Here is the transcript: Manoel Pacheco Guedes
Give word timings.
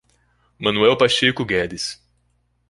Manoel 0.57 0.97
Pacheco 0.97 1.45
Guedes 1.45 2.01